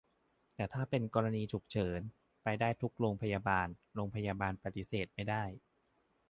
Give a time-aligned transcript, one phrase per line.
[0.55, 1.99] แต่ถ้าเป็นกรณีฉุกเฉิน
[2.43, 5.43] ไปได้ทุกโรงพยาบาล โรงพยาบาลปฏิเสธไม่ได้